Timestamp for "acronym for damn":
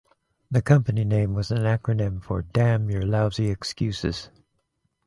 1.59-2.89